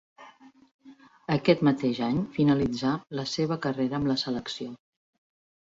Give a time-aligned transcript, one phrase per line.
[1.35, 4.77] Aquest mateix any finalitzà la seva carrera amb la selecció.